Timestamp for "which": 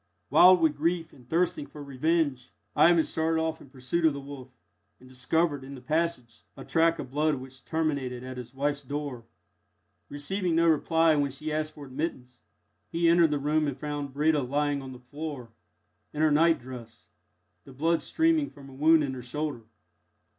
7.35-7.63